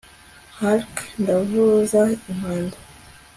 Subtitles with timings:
[0.59, 2.01] hark ndavuza
[2.31, 2.77] impanda